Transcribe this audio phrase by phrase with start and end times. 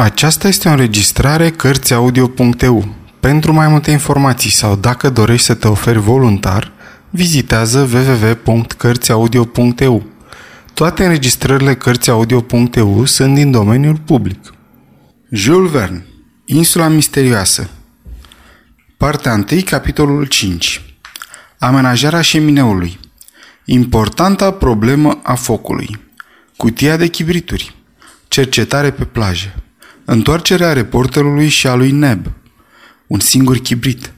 [0.00, 2.94] Aceasta este o înregistrare Cărțiaudio.eu.
[3.20, 6.72] Pentru mai multe informații sau dacă dorești să te oferi voluntar,
[7.10, 10.06] vizitează www.cărțiaudio.eu.
[10.74, 14.54] Toate înregistrările Cărțiaudio.eu sunt din domeniul public.
[15.30, 16.06] Jules Verne
[16.44, 17.70] Insula misterioasă
[18.96, 20.82] Partea 1, capitolul 5
[21.58, 22.98] Amenajarea șemineului
[23.64, 26.00] Importanta problemă a focului
[26.56, 27.74] Cutia de chibrituri
[28.28, 29.54] Cercetare pe plajă
[30.10, 32.26] Întoarcerea reporterului și a lui Neb.
[33.06, 34.12] Un singur chibrit.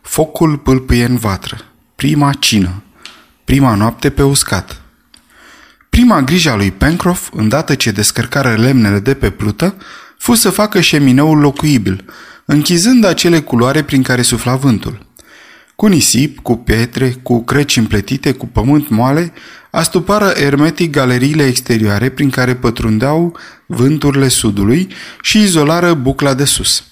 [0.00, 1.56] Focul pâlpâie în vatră.
[1.96, 2.82] Prima cină.
[3.44, 4.82] Prima noapte pe uscat.
[5.90, 9.74] Prima grijă a lui Pencroff, îndată ce descărcară lemnele de pe plută,
[10.18, 12.04] fu să facă șemineul locuibil,
[12.44, 15.06] închizând acele culoare prin care sufla vântul.
[15.76, 19.32] Cu nisip, cu pietre, cu crăci împletite, cu pământ moale,
[19.70, 24.88] astupară ermetic galeriile exterioare prin care pătrundeau vânturile sudului
[25.22, 26.84] și izolară bucla de sus.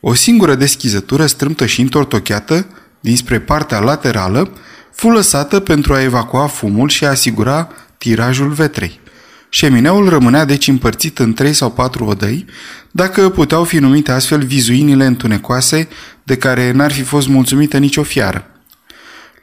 [0.00, 2.66] O singură deschizătură strâmtă și întortocheată,
[3.00, 4.52] dinspre partea laterală,
[4.92, 9.00] fu lăsată pentru a evacua fumul și a asigura tirajul vetrei.
[9.48, 12.44] Șemineul rămânea deci împărțit în trei sau patru odăi,
[12.90, 15.88] dacă puteau fi numite astfel vizuinile întunecoase
[16.22, 18.51] de care n-ar fi fost mulțumită nicio fiară.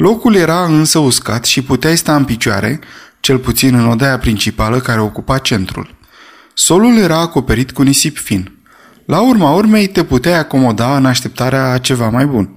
[0.02, 2.80] Locul era însă uscat și puteai sta în picioare,
[3.20, 5.96] cel puțin în odaia principală care ocupa centrul.
[6.54, 8.58] Solul era acoperit cu nisip fin.
[9.06, 12.50] La urma urmei te puteai acomoda în așteptarea a ceva mai bun.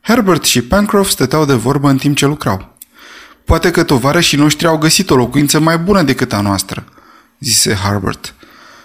[0.00, 2.76] Herbert și Pencroff stăteau de vorbă în timp ce lucrau.
[3.44, 6.84] Poate că tovarășii noștri au găsit o locuință mai bună decât a noastră,
[7.38, 8.34] zise Herbert.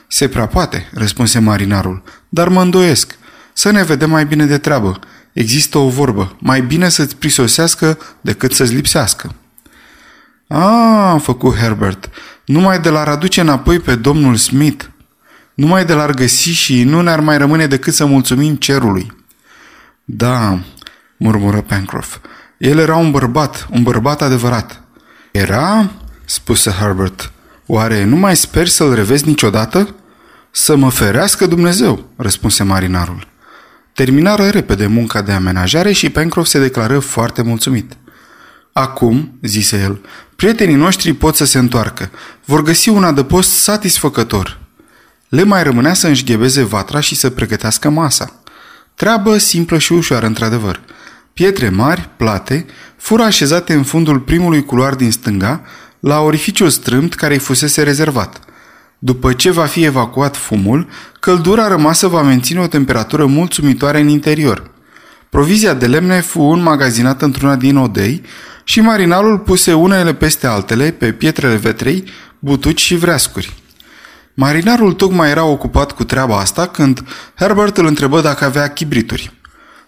[0.08, 3.18] Se prea poate, răspunse marinarul, dar mă îndoiesc.
[3.54, 5.00] Să ne vedem mai bine de treabă.
[5.34, 9.36] Există o vorbă, mai bine să-ți prisosească decât să-ți lipsească.
[10.48, 12.10] A, făcut Herbert,
[12.46, 14.86] numai de l-ar aduce înapoi pe domnul Smith.
[15.54, 19.12] Numai de l-ar găsi și nu ne-ar mai rămâne decât să mulțumim cerului.
[20.06, 20.60] Da,
[21.18, 22.18] murmură Pencroff.
[22.58, 24.82] El era un bărbat, un bărbat adevărat.
[25.32, 25.92] Era?
[26.26, 27.32] spuse Herbert.
[27.66, 29.96] Oare nu mai sper să-l revezi niciodată?
[30.52, 33.28] Să mă ferească Dumnezeu, răspunse marinarul.
[33.98, 37.94] Terminară repede munca de amenajare și Pencroff se declară foarte mulțumit.
[38.74, 40.00] Acum, zise el,
[40.36, 42.10] prietenii noștri pot să se întoarcă.
[42.46, 44.60] Vor găsi un adăpost satisfăcător.
[45.30, 48.42] Le mai rămânea să înșghebeze vatra și să pregătească masa.
[48.96, 50.82] Treabă simplă și ușoară, într-adevăr.
[51.34, 52.66] Pietre mari, plate,
[52.98, 55.62] fură așezate în fundul primului culoar din stânga,
[56.00, 58.40] la orificiul strâmt care îi fusese rezervat.
[59.00, 60.88] După ce va fi evacuat fumul,
[61.20, 64.72] căldura rămasă va menține o temperatură mulțumitoare în interior.
[65.30, 68.22] Provizia de lemne fu înmagazinată într-una din odei
[68.64, 72.04] și marinalul puse unele peste altele pe pietrele vetrei,
[72.40, 73.54] butuci și vreascuri.
[74.34, 77.04] Marinarul tocmai era ocupat cu treaba asta când
[77.36, 79.32] Herbert îl întrebă dacă avea chibrituri.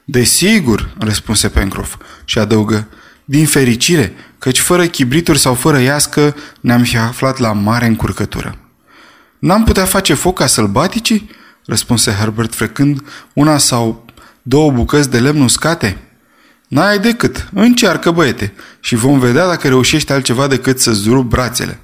[0.04, 2.88] Desigur, răspunse Pencroff și adăugă,
[3.26, 8.59] din fericire, căci fără chibrituri sau fără iască ne-am fi aflat la mare încurcătură.
[9.40, 11.30] N-am putea face foc ca sălbaticii?
[11.66, 14.06] răspunse Herbert frecând una sau
[14.42, 15.98] două bucăți de lemn uscate.
[16.68, 21.80] N-ai decât, încearcă băiete și vom vedea dacă reușești altceva decât să-ți rup brațele.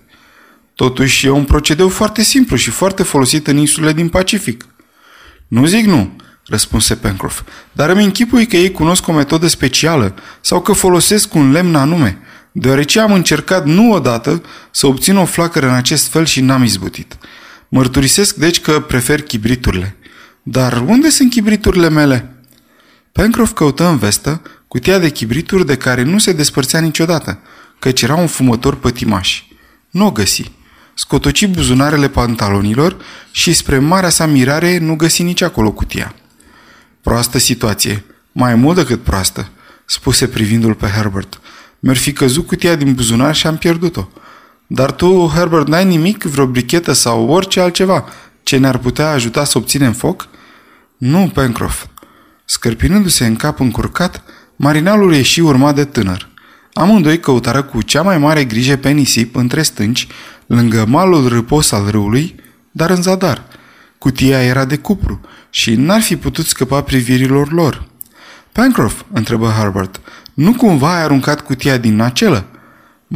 [0.76, 4.66] Totuși e un procedeu foarte simplu și foarte folosit în insulele din Pacific.
[5.48, 7.42] Nu zic nu, răspunse Pencroff,
[7.72, 12.18] dar îmi închipui că ei cunosc o metodă specială sau că folosesc un lemn anume,
[12.52, 17.18] deoarece am încercat nu odată să obțin o flacără în acest fel și n-am izbutit.
[17.76, 19.96] Mărturisesc deci că prefer chibriturile.
[20.44, 22.36] Dar unde sunt chibriturile mele?
[23.12, 27.40] Pencroff căută în vestă cutia de chibrituri de care nu se despărțea niciodată,
[27.80, 29.44] căci era un fumător pătimaș.
[29.90, 30.52] Nu o găsi.
[30.94, 32.98] Scotoci buzunarele pantalonilor
[33.32, 36.16] și spre marea sa mirare nu găsi nici acolo cutia.
[37.02, 39.50] Proastă situație, mai mult decât proastă,
[39.86, 41.40] spuse privindul pe Herbert.
[41.80, 44.08] Mi-ar fi căzut cutia din buzunar și am pierdut-o.
[44.68, 48.06] Dar tu, Herbert, n-ai nimic, vreo brichetă sau orice altceva
[48.44, 50.28] ce ne-ar putea ajuta să obținem foc?
[50.98, 51.86] Nu, Pencroff.
[52.46, 54.24] Scărpinându-se în cap încurcat,
[54.56, 56.30] marinalul ieși urmat de tânăr.
[56.74, 60.08] Amândoi căutară cu cea mai mare grijă pe nisip între stânci,
[60.46, 62.36] lângă malul râpos al râului,
[62.72, 63.44] dar în zadar.
[63.98, 67.88] Cutia era de cupru și n-ar fi putut scăpa privirilor lor.
[68.52, 70.02] Pencroff, întrebă Herbert,
[70.34, 72.46] nu cumva ai aruncat cutia din acelă?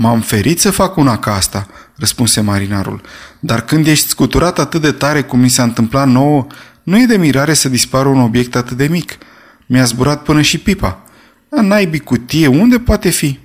[0.01, 3.01] M-am ferit să fac una ca asta, răspunse marinarul.
[3.39, 6.47] Dar când ești scuturat atât de tare cum mi s-a întâmplat nouă,
[6.83, 9.17] nu e de mirare să dispară un obiect atât de mic.
[9.65, 11.03] Mi-a zburat până și pipa.
[11.49, 13.39] A naibii cutie, unde poate fi?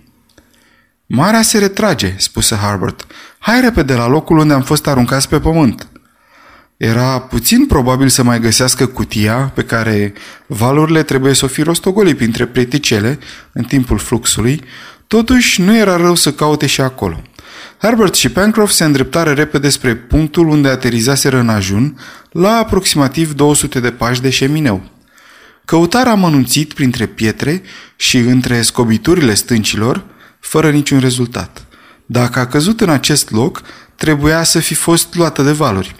[1.06, 3.07] Marea se retrage, spuse Harbert.
[3.39, 5.89] Hai repede la locul unde am fost aruncați pe pământ.
[6.77, 10.12] Era puțin probabil să mai găsească cutia pe care
[10.47, 13.19] valurile trebuie să o fi rostogoli printre preticele
[13.53, 14.65] în timpul fluxului,
[15.14, 17.22] totuși nu era rău să caute și acolo.
[17.78, 21.99] Herbert și Pencroff se îndreptară repede spre punctul unde aterizaseră în ajun,
[22.31, 24.90] la aproximativ 200 de pași de șemineu.
[25.64, 27.62] Căutarea a mănunțit printre pietre
[27.96, 30.05] și între scobiturile stâncilor,
[30.40, 31.66] fără niciun rezultat.
[32.06, 33.62] Dacă a căzut în acest loc,
[33.96, 35.94] trebuia să fi fost luată de valuri.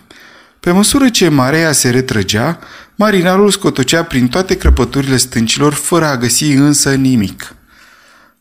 [0.61, 2.59] Pe măsură ce marea se retrăgea,
[2.95, 7.55] marinarul scotocea prin toate crăpăturile stâncilor fără a găsi însă nimic.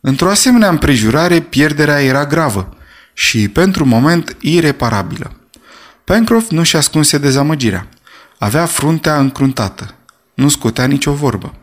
[0.05, 2.77] Într-o asemenea împrejurare, pierderea era gravă
[3.13, 5.35] și, pentru moment, ireparabilă.
[6.03, 7.87] Pencroff nu și ascunse dezamăgirea.
[8.37, 9.95] Avea fruntea încruntată.
[10.33, 11.53] Nu scotea nicio vorbă.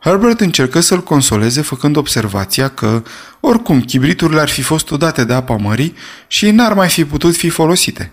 [0.00, 3.02] Herbert încercă să-l consoleze făcând observația că,
[3.40, 5.94] oricum, chibriturile ar fi fost udate de apa mării
[6.26, 8.12] și n-ar mai fi putut fi folosite.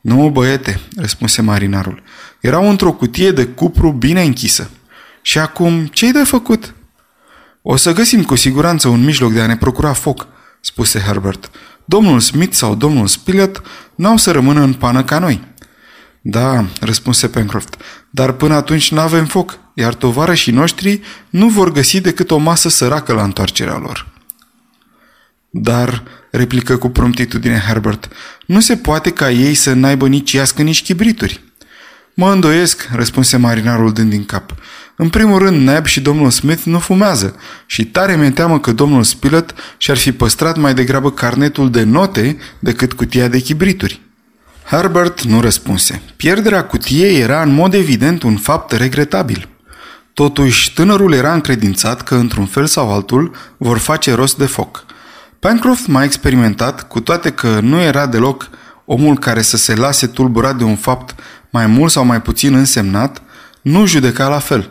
[0.00, 2.02] Nu, băiete, răspunse marinarul.
[2.40, 4.70] Erau într-o cutie de cupru bine închisă.
[5.22, 6.74] Și acum, ce-i de făcut?
[7.68, 10.26] O să găsim cu siguranță un mijloc de a ne procura foc,
[10.60, 11.50] spuse Herbert.
[11.84, 13.62] Domnul Smith sau domnul Spilett
[13.94, 15.44] n-au să rămână în pană ca noi.
[16.20, 17.76] Da, răspunse Pencroft,
[18.10, 22.68] dar până atunci nu avem foc, iar tovarășii noștri nu vor găsi decât o masă
[22.68, 24.06] săracă la întoarcerea lor.
[25.50, 28.08] Dar, replică cu promptitudine Herbert,
[28.46, 31.45] nu se poate ca ei să n-aibă nici iască, nici chibrituri.
[32.18, 34.54] Mă îndoiesc, răspunse marinarul dând din cap.
[34.96, 37.36] În primul rând, Neb și domnul Smith nu fumează
[37.66, 42.36] și tare mi teamă că domnul Spilett și-ar fi păstrat mai degrabă carnetul de note
[42.58, 44.00] decât cutia de chibrituri.
[44.64, 46.02] Herbert nu răspunse.
[46.16, 49.48] Pierderea cutiei era în mod evident un fapt regretabil.
[50.12, 54.84] Totuși, tânărul era încredințat că, într-un fel sau altul, vor face rost de foc.
[55.38, 58.50] Pencroff m-a experimentat, cu toate că nu era deloc
[58.86, 61.14] omul care să se lase tulburat de un fapt
[61.56, 63.22] mai mult sau mai puțin însemnat,
[63.62, 64.70] nu judeca la fel.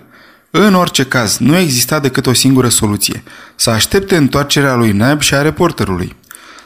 [0.51, 3.23] În orice caz, nu exista decât o singură soluție,
[3.55, 6.15] să aștepte întoarcerea lui Neb și a reporterului.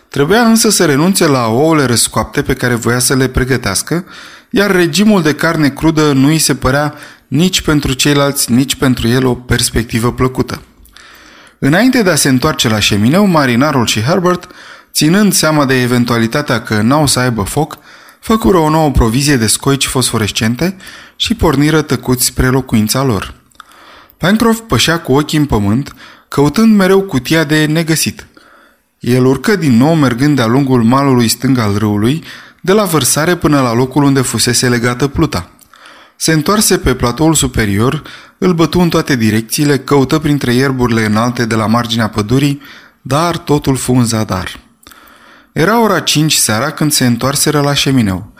[0.09, 4.05] Trebuia însă să renunțe la ouăle răscoapte pe care voia să le pregătească,
[4.49, 6.93] iar regimul de carne crudă nu îi se părea
[7.27, 10.61] nici pentru ceilalți, nici pentru el o perspectivă plăcută.
[11.59, 14.47] Înainte de a se întoarce la șemineu, marinarul și Herbert,
[14.91, 17.77] ținând seama de eventualitatea că n-au să aibă foc,
[18.19, 20.77] făcură o nouă provizie de scoici fosforescente
[21.15, 23.33] și porniră tăcuți spre locuința lor.
[24.17, 25.95] Pencroff pășea cu ochii în pământ,
[26.27, 28.27] căutând mereu cutia de negăsit.
[28.99, 32.23] El urcă din nou mergând de-a lungul malului stâng al râului,
[32.61, 35.49] de la vărsare până la locul unde fusese legată pluta.
[36.15, 38.01] Se întoarse pe platoul superior,
[38.37, 42.61] îl bătu în toate direcțiile, căută printre ierburile înalte de la marginea pădurii,
[43.01, 44.59] dar totul fu în zadar.
[45.59, 48.33] Era ora cinci seara când se întoarseră la șemineu.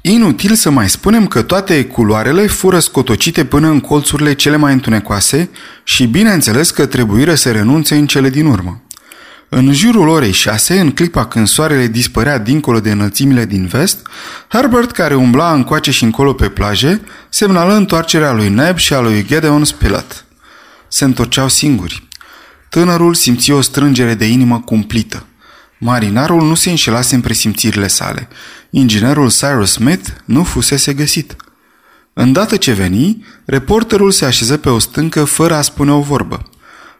[0.00, 5.50] Inutil să mai spunem că toate culoarele fură scotocite până în colțurile cele mai întunecoase
[5.84, 8.82] și bineînțeles că trebuire să renunțe în cele din urmă.
[9.48, 14.06] În jurul orei șase, în clipa când soarele dispărea dincolo de înălțimile din vest,
[14.48, 19.24] Herbert, care umbla încoace și încolo pe plaje, semnală întoarcerea lui Neb și a lui
[19.26, 20.24] Gedeon Spilett.
[20.88, 22.08] Se întorceau singuri.
[22.68, 25.26] Tânărul simți o strângere de inimă cumplită.
[25.78, 28.28] Marinarul nu se înșelase în presimțirile sale.
[28.70, 31.36] Inginerul Cyrus Smith nu fusese găsit.
[32.12, 36.42] Îndată ce veni, reporterul se așeză pe o stâncă fără a spune o vorbă.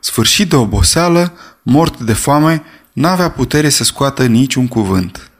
[0.00, 2.62] Sfârșit de oboseală, mort de foame,
[2.92, 5.30] n-avea putere să scoată niciun cuvânt.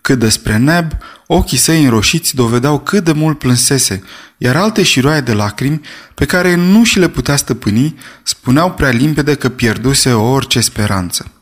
[0.00, 0.92] Cât despre Neb,
[1.26, 4.02] ochii săi înroșiți dovedeau cât de mult plânsese,
[4.38, 5.80] iar alte șiroaie de lacrimi,
[6.14, 11.33] pe care nu și le putea stăpâni, spuneau prea limpede că pierduse orice speranță.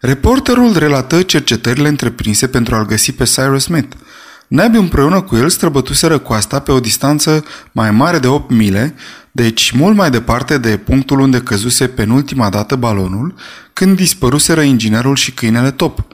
[0.00, 3.96] Reporterul relată cercetările întreprinse pentru a-l găsi pe Cyrus Smith.
[4.48, 8.94] Neb împreună cu el străbătuseră coasta pe o distanță mai mare de 8 mile,
[9.30, 13.34] deci mult mai departe de punctul unde căzuse penultima dată balonul,
[13.72, 16.06] când dispăruseră inginerul și câinele top.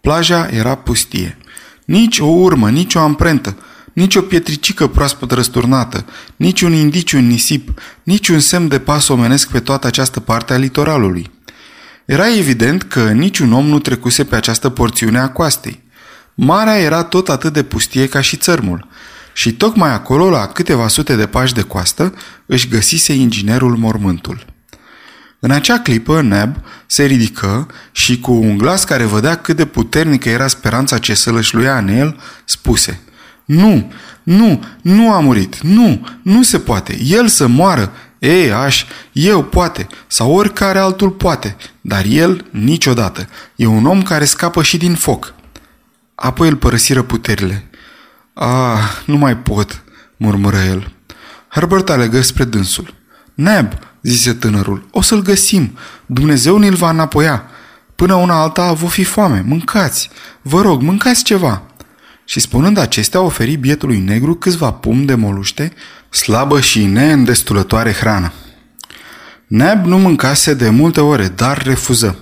[0.00, 1.38] Plaja era pustie.
[1.84, 3.56] Nici o urmă, nici o amprentă,
[3.92, 6.04] nici o pietricică proaspăt răsturnată,
[6.36, 10.52] nici un indiciu în nisip, nici un semn de pas omenesc pe toată această parte
[10.52, 11.30] a litoralului.
[12.06, 15.82] Era evident că niciun om nu trecuse pe această porțiune a coastei.
[16.34, 18.88] Marea era tot atât de pustie ca și țărmul
[19.32, 22.14] și tocmai acolo, la câteva sute de pași de coastă,
[22.46, 24.44] își găsise inginerul mormântul.
[25.38, 30.28] În acea clipă, Neb se ridică și cu un glas care vădea cât de puternică
[30.28, 33.00] era speranța ce să lășluia în el, spuse
[33.44, 37.92] Nu, nu, nu a murit, nu, nu se poate, el să moară,
[38.26, 43.28] ei, aș, eu poate, sau oricare altul poate, dar el niciodată.
[43.56, 45.34] E un om care scapă și din foc.
[46.14, 47.70] Apoi îl părăsiră puterile.
[48.34, 49.82] Ah, nu mai pot,
[50.16, 50.92] murmură el.
[51.48, 52.94] Herbert alegă spre dânsul.
[53.34, 55.78] Neb, zise tânărul, o să-l găsim.
[56.06, 57.44] Dumnezeu ne-l va înapoia.
[57.94, 59.44] Până una alta vă fi foame.
[59.46, 60.10] Mâncați.
[60.42, 61.62] Vă rog, mâncați ceva.
[62.24, 65.72] Și spunând acestea, oferi bietului negru câțiva pum de moluște,
[66.16, 68.32] slabă și neîndestulătoare hrană.
[69.46, 72.18] Neb nu mâncase de multe ore, dar refuză.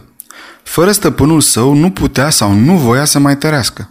[0.63, 3.91] Fără stăpânul său nu putea sau nu voia să mai tărească.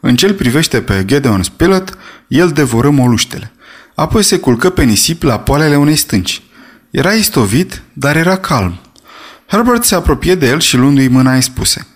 [0.00, 1.98] În cel privește pe Gedeon Spilett,
[2.28, 3.52] el devoră moluștele.
[3.94, 6.42] Apoi se culcă pe nisip la poalele unei stânci.
[6.90, 8.78] Era istovit, dar era calm.
[9.46, 11.86] Herbert se apropie de el și luându-i mâna îi spuse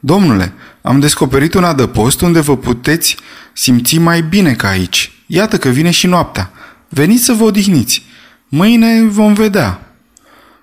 [0.00, 3.16] Domnule, am descoperit un adăpost unde vă puteți
[3.52, 5.12] simți mai bine ca aici.
[5.26, 6.50] Iată că vine și noaptea.
[6.94, 8.02] Veniți să vă odihniți.
[8.48, 9.96] Mâine vom vedea.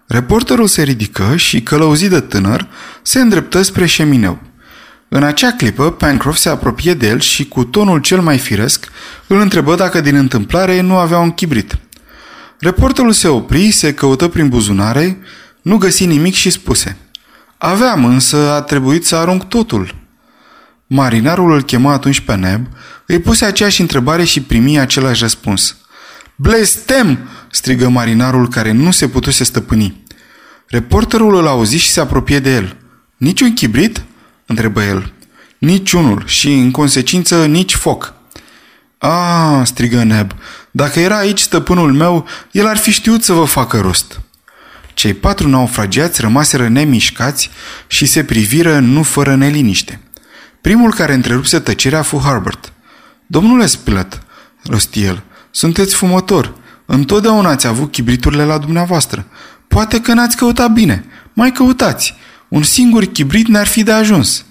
[0.08, 2.68] Reporterul se ridică și, călăuzit de tânăr,
[3.02, 4.40] se îndreptă spre șemineu.
[5.10, 8.88] În acea clipă, Pencroff se apropie de el și, cu tonul cel mai firesc,
[9.28, 11.78] îl întrebă dacă din întâmplare nu avea un chibrit.
[12.60, 15.18] Reporterul se opri, se căută prin buzunare,
[15.62, 16.98] nu găsi nimic și spuse
[17.58, 19.96] Aveam, însă a trebuit să arunc totul.
[20.88, 22.68] Marinarul îl chemă atunci pe Neb,
[23.06, 25.76] îi puse aceeași întrebare și primi același răspuns.
[26.42, 27.30] Blestem!
[27.52, 30.04] strigă marinarul care nu se putuse stăpâni.
[30.68, 32.78] Reporterul îl auzi și se apropie de el.
[33.18, 34.04] Niciun chibrit?
[34.46, 35.14] întrebă el.
[35.58, 38.14] Niciunul și, în consecință, nici foc.
[38.98, 40.32] A, strigă Neb,
[40.72, 44.20] dacă era aici stăpânul meu, el ar fi știut să vă facă rost.
[44.94, 47.50] Cei patru naufragiați rămaseră nemișcați
[47.88, 50.00] și se priviră nu fără neliniște.
[50.62, 52.74] Primul care întrerupse tăcerea fu Harbert.
[53.26, 54.22] Domnule Spilett,
[54.64, 56.54] rosti el, sunteți fumător.
[56.86, 59.26] Întotdeauna ați avut chibriturile la dumneavoastră.
[59.68, 61.06] Poate că n-ați căutat bine.
[61.34, 62.16] Mai căutați.
[62.48, 64.46] Un singur chibrit ne-ar fi de ajuns.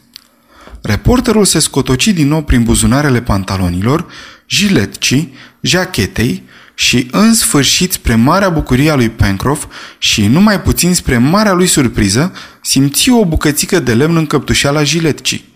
[0.83, 4.07] Reporterul se scotoci din nou prin buzunarele pantalonilor,
[4.47, 6.42] jiletcii, jachetei
[6.75, 9.64] și în sfârșit spre marea bucurie a lui Pencroff
[9.99, 15.54] și numai puțin spre marea lui surpriză, simți o bucățică de lemn în căptușeala jiletcii.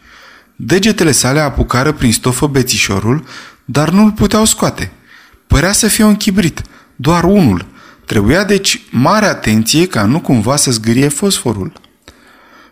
[0.56, 3.24] Degetele sale apucară prin stofă bețișorul,
[3.64, 4.92] dar nu-l puteau scoate.
[5.54, 6.62] Părea să fie un chibrit,
[6.96, 7.66] doar unul.
[8.04, 11.73] Trebuia deci mare atenție ca nu cumva să zgârie fosforul.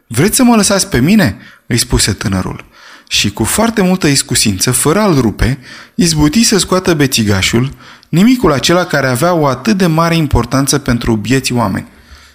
[0.07, 1.37] Vreți să mă lăsați pe mine?"
[1.67, 2.65] îi spuse tânărul.
[3.09, 5.59] Și cu foarte multă iscusință, fără a-l rupe,
[5.95, 7.71] izbuti să scoată bețigașul,
[8.09, 11.89] nimicul acela care avea o atât de mare importanță pentru bieții oameni.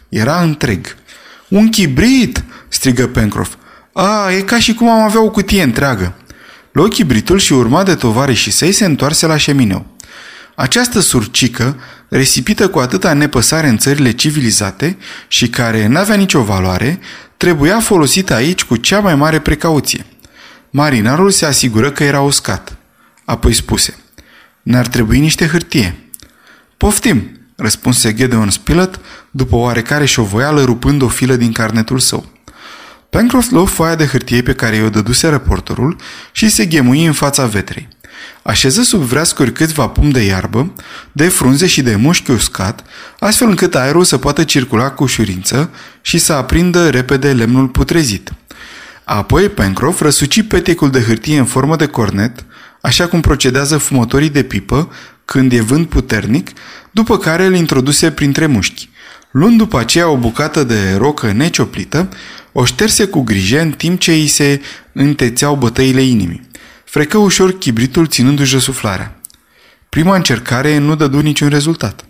[0.09, 0.95] Era întreg.
[1.47, 3.55] Un chibrit!" strigă Pencroff.
[3.93, 6.15] A, e ca și cum am avea o cutie întreagă.
[6.71, 9.96] Luă chibritul și urma de tovarășii săi se întoarse la șemineu.
[10.59, 14.97] Această surcică, resipită cu atâta nepăsare în țările civilizate
[15.27, 16.99] și care n-avea nicio valoare,
[17.37, 20.05] trebuia folosită aici cu cea mai mare precauție.
[20.69, 22.77] Marinarul se asigură că era uscat.
[23.25, 23.95] Apoi spuse,
[24.61, 25.97] ne-ar trebui niște hârtie.
[26.77, 28.99] Poftim, răspunse Gedeon Spilett
[29.31, 32.25] după oarecare șovoială rupând o filă din carnetul său.
[33.09, 35.95] Pencroft luă foaia de hârtie pe care i-o dăduse reporterul
[36.31, 37.87] și se ghemui în fața vetrei.
[38.41, 40.73] Așeză sub vreascuri câțiva pum de iarbă,
[41.11, 42.83] de frunze și de mușchi uscat,
[43.19, 45.69] astfel încât aerul să poată circula cu ușurință
[46.01, 48.33] și să aprindă repede lemnul putrezit.
[49.03, 52.45] Apoi Pencroff răsuci petecul de hârtie în formă de cornet,
[52.81, 54.91] așa cum procedează fumătorii de pipă
[55.25, 56.49] când e vânt puternic,
[56.91, 58.89] după care îl introduse printre mușchi.
[59.31, 62.09] Luând după aceea o bucată de rocă necioplită,
[62.51, 64.61] o șterse cu grijă în timp ce îi se
[64.93, 66.46] întețeau bătăile inimii.
[66.89, 69.19] Frecă ușor chibritul ținându-și răsuflarea.
[69.89, 72.05] Prima încercare nu dădu niciun rezultat.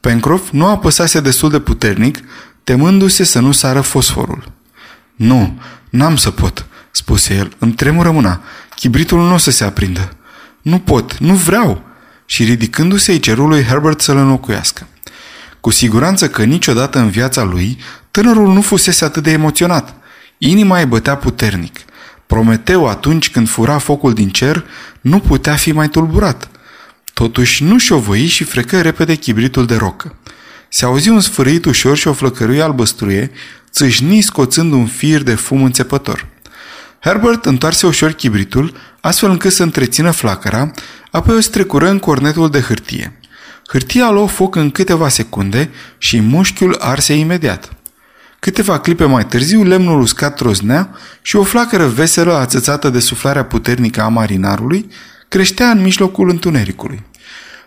[0.00, 2.18] Pencroff nu apăsase destul de puternic,
[2.64, 4.52] temându-se să nu sară fosforul.
[5.16, 5.60] Nu,
[5.90, 7.52] n-am să pot, spuse el.
[7.58, 8.42] Îmi tremură mâna.
[8.76, 10.16] Chibritul nu o să se aprindă.
[10.62, 11.82] Nu pot, nu vreau.
[12.26, 14.86] Și ridicându-se, îi ceru lui Herbert să-l înlocuiască.
[15.60, 17.78] Cu siguranță că niciodată în viața lui,
[18.10, 19.94] tânărul nu fusese atât de emoționat.
[20.38, 21.78] Inima îi bătea puternic.
[22.26, 24.64] Prometeu, atunci când fura focul din cer,
[25.00, 26.50] nu putea fi mai tulburat.
[27.12, 30.16] Totuși nu șovăi și frecă repede chibritul de rocă.
[30.68, 33.30] Se auzi un sfârâit ușor și o flăcăruie albăstruie,
[33.70, 36.26] țâșni scoțând un fir de fum înțepător.
[37.00, 40.70] Herbert întoarse ușor chibritul, astfel încât să întrețină flacăra,
[41.10, 43.18] apoi o strecură în cornetul de hârtie.
[43.68, 47.72] Hârtia luă foc în câteva secunde și mușchiul arse imediat.
[48.44, 50.90] Câteva clipe mai târziu, lemnul uscat troznea
[51.22, 54.88] și o flacără veselă ațățată de suflarea puternică a marinarului
[55.28, 57.02] creștea în mijlocul întunericului.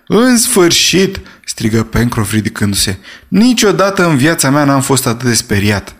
[0.08, 2.98] În sfârșit!" strigă Pencroff ridicându-se.
[3.28, 5.96] Niciodată în viața mea n-am fost atât de speriat."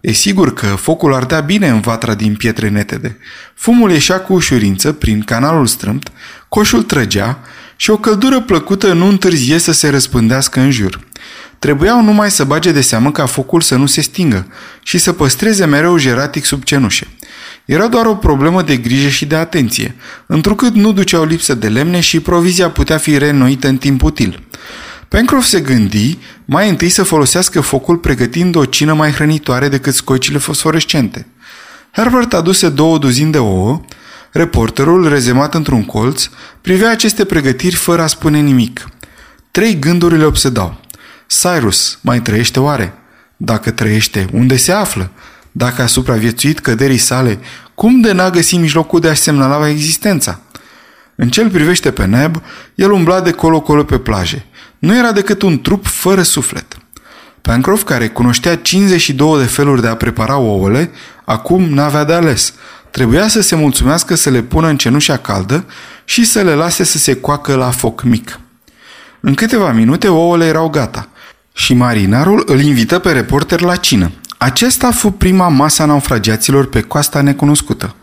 [0.00, 3.18] E sigur că focul ardea bine în vatra din pietre netede.
[3.54, 6.10] Fumul ieșea cu ușurință prin canalul strâmt,
[6.48, 7.38] coșul trăgea
[7.76, 11.00] și o căldură plăcută nu întârzie să se răspândească în jur.
[11.58, 14.46] Trebuiau numai să bage de seamă ca focul să nu se stingă
[14.82, 17.06] și să păstreze mereu jeratic sub cenușe.
[17.64, 19.94] Era doar o problemă de grijă și de atenție,
[20.26, 24.42] întrucât nu duceau lipsă de lemne și provizia putea fi reînnoită în timp util.
[25.08, 30.38] Pencroff se gândi mai întâi să folosească focul pregătind o cină mai hrănitoare decât scoicile
[30.38, 31.26] fosforescente.
[31.90, 33.80] Herbert aduse două duzini de ouă,
[34.32, 36.28] reporterul, rezemat într-un colț,
[36.60, 38.88] privea aceste pregătiri fără a spune nimic.
[39.50, 40.80] Trei gânduri le obsedau.
[41.26, 42.94] Cyrus mai trăiește oare?
[43.36, 45.10] Dacă trăiește, unde se află?
[45.52, 47.38] Dacă a supraviețuit căderii sale,
[47.74, 50.40] cum de n-a găsit mijlocul de a semnala existența?
[51.14, 52.42] În cel privește pe Neb,
[52.74, 54.46] el umbla de colo-colo pe plaje.
[54.78, 56.76] Nu era decât un trup fără suflet.
[57.40, 60.90] Pencroff, care cunoștea 52 de feluri de a prepara ouăle,
[61.24, 62.54] acum n-avea de ales.
[62.90, 65.64] Trebuia să se mulțumească să le pună în cenușa caldă
[66.04, 68.40] și să le lase să se coacă la foc mic.
[69.20, 71.08] În câteva minute ouăle erau gata
[71.56, 74.10] și marinarul îl invită pe reporter la cină.
[74.38, 77.94] Acesta fu prima masa naufragiaților pe coasta necunoscută.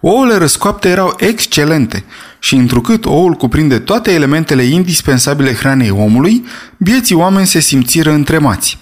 [0.00, 2.04] Ouăle răscoapte erau excelente
[2.38, 6.44] și întrucât oul cuprinde toate elementele indispensabile hranei omului,
[6.76, 8.78] bieții oameni se simțiră întremați.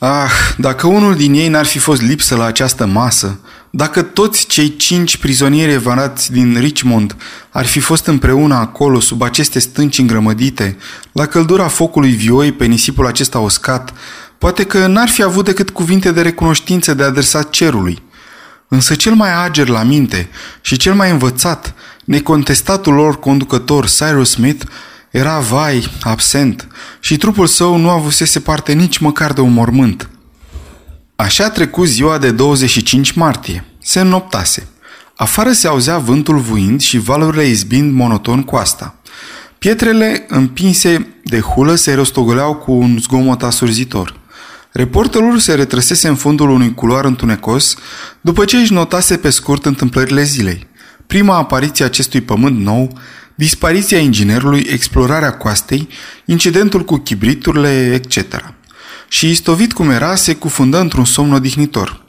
[0.00, 3.40] Ah, dacă unul din ei n-ar fi fost lipsă la această masă,
[3.70, 7.16] dacă toți cei cinci prizonieri evarați din Richmond
[7.50, 10.76] ar fi fost împreună acolo, sub aceste stânci îngrămădite,
[11.12, 13.92] la căldura focului vioi pe nisipul acesta uscat,
[14.38, 18.02] poate că n-ar fi avut decât cuvinte de recunoștință de adresat cerului.
[18.68, 20.28] Însă cel mai ager la minte
[20.60, 21.74] și cel mai învățat,
[22.04, 24.64] necontestatul lor conducător Cyrus Smith,
[25.10, 26.68] era vai, absent,
[27.00, 30.08] și trupul său nu avusese parte nici măcar de un mormânt.
[31.16, 33.64] Așa trecu ziua de 25 martie.
[33.82, 34.68] Se înnoptase.
[35.16, 38.94] Afară se auzea vântul vuind și valurile izbind monoton coasta.
[39.58, 44.16] Pietrele împinse de hulă se rostogoleau cu un zgomot asurzitor.
[44.72, 47.76] Reporterul se retrăsese în fundul unui culoar întunecos
[48.20, 50.66] după ce își notase pe scurt întâmplările zilei.
[51.06, 52.98] Prima apariție a acestui pământ nou,
[53.38, 55.88] dispariția inginerului, explorarea coastei,
[56.24, 58.54] incidentul cu chibriturile, etc.
[59.08, 62.02] Și istovit cum era, se cufundă într-un somn odihnitor.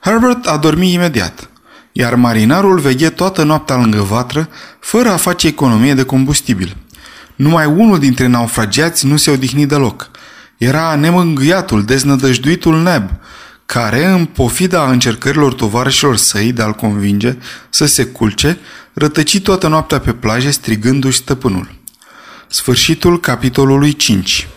[0.00, 1.50] Herbert a dormit imediat,
[1.92, 4.48] iar marinarul veghe toată noaptea lângă vatră,
[4.80, 6.76] fără a face economie de combustibil.
[7.36, 10.10] Numai unul dintre naufragiați nu se odihni deloc–
[10.56, 13.10] era nemângâiatul, deznădăjduitul neb,
[13.66, 17.36] care, în pofida încercărilor tovarășilor săi de a-l convinge
[17.70, 18.58] să se culce,
[18.92, 21.74] rătăci toată noaptea pe plaje strigându-și stăpânul.
[22.48, 24.48] Sfârșitul capitolului 5